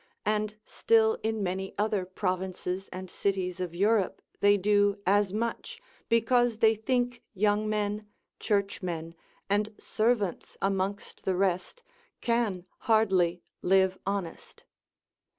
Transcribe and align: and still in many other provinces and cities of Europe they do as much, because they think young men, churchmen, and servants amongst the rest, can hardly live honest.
and 0.25 0.55
still 0.65 1.19
in 1.21 1.43
many 1.43 1.75
other 1.77 2.05
provinces 2.07 2.87
and 2.87 3.07
cities 3.11 3.59
of 3.59 3.75
Europe 3.75 4.19
they 4.39 4.57
do 4.57 4.97
as 5.05 5.31
much, 5.31 5.79
because 6.09 6.57
they 6.57 6.73
think 6.73 7.21
young 7.35 7.69
men, 7.69 8.07
churchmen, 8.39 9.13
and 9.47 9.75
servants 9.77 10.57
amongst 10.59 11.23
the 11.23 11.35
rest, 11.35 11.83
can 12.19 12.65
hardly 12.79 13.43
live 13.61 13.95
honest. 14.03 14.63